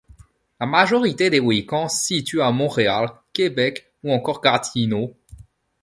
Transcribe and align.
La 0.59 0.65
majorité 0.65 1.29
des 1.29 1.39
Wiccans 1.39 1.87
se 1.87 2.05
situent 2.07 2.41
à 2.41 2.49
Montréal, 2.51 3.07
Québec 3.33 3.91
ou 4.03 4.11
encore 4.11 4.41
Gatineau. 4.41 5.13